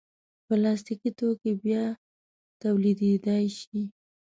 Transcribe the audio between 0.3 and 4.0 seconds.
پلاستيکي توکي بیا تولیدېدای شي.